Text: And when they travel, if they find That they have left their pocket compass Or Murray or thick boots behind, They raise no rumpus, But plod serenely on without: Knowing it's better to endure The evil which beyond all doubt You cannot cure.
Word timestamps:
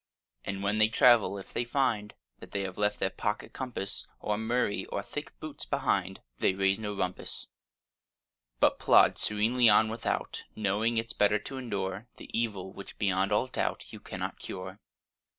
And 0.43 0.63
when 0.63 0.79
they 0.79 0.87
travel, 0.87 1.37
if 1.37 1.53
they 1.53 1.63
find 1.63 2.15
That 2.39 2.53
they 2.53 2.61
have 2.63 2.79
left 2.79 2.97
their 2.97 3.11
pocket 3.11 3.53
compass 3.53 4.07
Or 4.19 4.35
Murray 4.35 4.87
or 4.87 5.03
thick 5.03 5.39
boots 5.39 5.63
behind, 5.63 6.21
They 6.39 6.55
raise 6.55 6.79
no 6.79 6.95
rumpus, 6.95 7.49
But 8.59 8.79
plod 8.79 9.19
serenely 9.19 9.69
on 9.69 9.89
without: 9.89 10.45
Knowing 10.55 10.97
it's 10.97 11.13
better 11.13 11.37
to 11.37 11.57
endure 11.59 12.07
The 12.17 12.35
evil 12.35 12.73
which 12.73 12.97
beyond 12.97 13.31
all 13.31 13.45
doubt 13.45 13.93
You 13.93 13.99
cannot 13.99 14.39
cure. 14.39 14.79